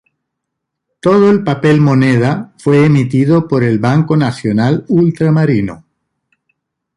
[0.99, 5.85] Todo el papel moneda fue emitido por el Banco Nacional Ultramarino.